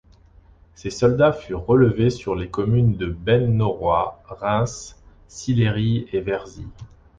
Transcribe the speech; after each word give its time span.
Ces 0.73 0.89
soldats 0.89 1.31
furent 1.31 1.63
relevés 1.67 2.09
sur 2.09 2.33
les 2.33 2.49
communes 2.49 2.97
de 2.97 3.05
Beine-Nauroy, 3.05 4.19
Reims, 4.29 4.95
Sillery 5.27 6.07
et 6.11 6.21
Verzy. 6.21 6.65